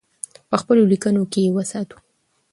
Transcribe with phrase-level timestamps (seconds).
[0.49, 1.97] په خپلو لیکنو کې یې وساتو.